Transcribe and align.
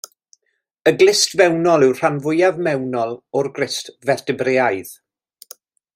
Y 0.91 0.93
glust 1.01 1.35
fewnol 1.41 1.85
yw'r 1.87 2.01
rhan 2.01 2.17
fwyaf 2.23 2.57
mewnol 2.69 3.13
o'r 3.41 3.51
glust 3.59 3.93
fertebraidd. 4.09 4.95